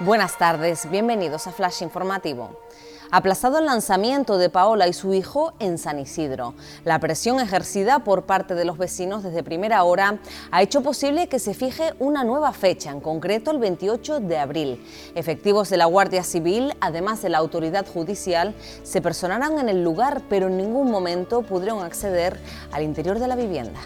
[0.00, 2.50] Buenas tardes, bienvenidos a Flash Informativo.
[3.10, 6.52] Aplazado el lanzamiento de Paola y su hijo en San Isidro.
[6.84, 10.18] La presión ejercida por parte de los vecinos desde primera hora
[10.50, 14.84] ha hecho posible que se fije una nueva fecha, en concreto el 28 de abril.
[15.14, 20.20] Efectivos de la Guardia Civil, además de la autoridad judicial, se personarán en el lugar,
[20.28, 22.38] pero en ningún momento pudieron acceder
[22.70, 23.80] al interior de la vivienda.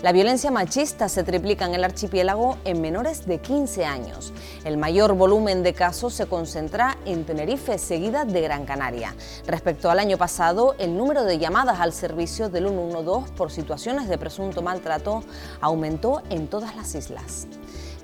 [0.00, 4.32] La violencia machista se triplica en el archipiélago en menores de 15 años.
[4.62, 9.12] El mayor volumen de casos se concentra en Tenerife, seguida de Gran Canaria.
[9.48, 14.18] Respecto al año pasado, el número de llamadas al servicio del 112 por situaciones de
[14.18, 15.24] presunto maltrato
[15.60, 17.48] aumentó en todas las islas.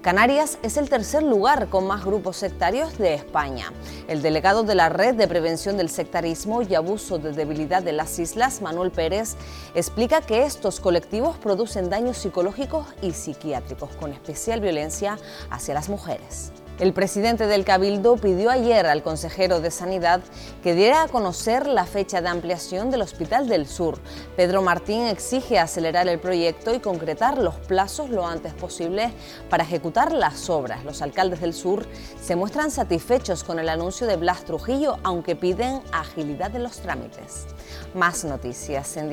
[0.05, 3.73] Canarias es el tercer lugar con más grupos sectarios de España.
[4.07, 8.19] El delegado de la Red de Prevención del Sectarismo y Abuso de Debilidad de las
[8.19, 9.35] Islas, Manuel Pérez,
[9.75, 15.17] explica que estos colectivos producen daños psicológicos y psiquiátricos, con especial violencia
[15.49, 16.53] hacia las mujeres.
[16.81, 20.23] El presidente del Cabildo pidió ayer al consejero de Sanidad
[20.61, 24.01] que diera a conocer la fecha de ampliación del Hospital del Sur.
[24.37, 29.13] Pedro Martín exige acelerar el proyecto y concretar los plazos lo antes posible
[29.49, 30.85] para ejecutar las obras.
[30.85, 31.87] Los alcaldes del Sur
[32.21, 37.47] se muestran satisfechos con el anuncio de Blas Trujillo, aunque piden agilidad en los trámites.
[37.95, 39.05] Más noticias en.